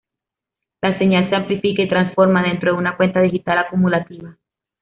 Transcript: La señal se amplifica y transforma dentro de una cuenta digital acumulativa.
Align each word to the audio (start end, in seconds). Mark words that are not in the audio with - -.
La 0.81 0.97
señal 0.97 1.29
se 1.29 1.35
amplifica 1.35 1.83
y 1.83 1.87
transforma 1.87 2.41
dentro 2.41 2.71
de 2.73 2.77
una 2.79 2.97
cuenta 2.97 3.21
digital 3.21 3.59
acumulativa. 3.59 4.35